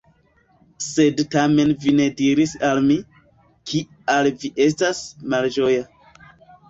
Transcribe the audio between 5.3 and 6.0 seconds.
malĝoja.